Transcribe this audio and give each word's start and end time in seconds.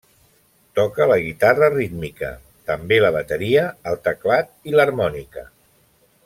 Toca 0.77 1.05
la 1.11 1.17
guitarra 1.25 1.67
rítmica, 1.73 2.31
també 2.71 2.99
la 3.05 3.13
bateria, 3.19 3.67
el 3.93 4.01
teclat, 4.09 4.51
i 4.71 4.75
l'harmònica. 4.79 5.47